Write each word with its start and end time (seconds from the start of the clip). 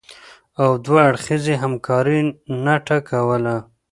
او 0.63 0.69
دوه 0.85 0.99
اړخیزې 1.09 1.55
همکارۍ 1.63 2.19
نټه 2.65 2.97
کوله 3.09 3.55